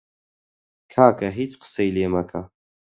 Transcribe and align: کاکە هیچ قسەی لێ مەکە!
کاکە 0.93 1.29
هیچ 1.39 1.51
قسەی 1.61 1.93
لێ 1.95 2.07
مەکە! 2.13 2.41